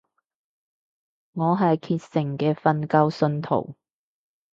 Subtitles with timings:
[1.33, 3.75] 我係虔誠嘅瞓覺信徒